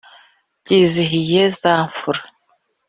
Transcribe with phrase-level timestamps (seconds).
[0.61, 2.21] Bwizihiye za mfura!"